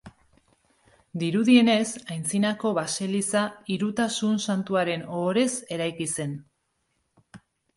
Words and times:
Dirudienez, 1.23 1.91
antzinako 2.15 2.71
baseliza 2.79 3.43
Hirutasun 3.75 4.41
Santuaren 4.49 5.05
ohorez 5.19 5.49
eraiki 5.77 6.09
zen. 6.17 6.35